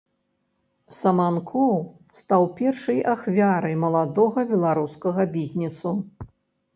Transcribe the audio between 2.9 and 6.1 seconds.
ахвярай маладога беларускага бізнесу.